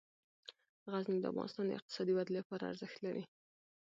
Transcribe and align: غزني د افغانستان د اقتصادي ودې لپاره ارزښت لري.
غزني 0.91 1.19
د 1.21 1.25
افغانستان 1.31 1.65
د 1.67 1.71
اقتصادي 1.79 2.13
ودې 2.13 2.33
لپاره 2.39 2.63
ارزښت 2.71 2.97
لري. 3.05 3.23